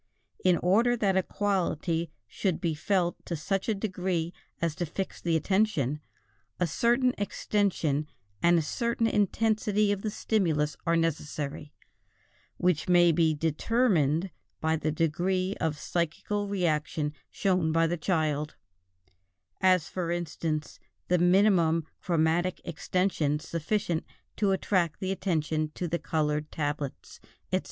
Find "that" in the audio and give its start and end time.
0.97-1.15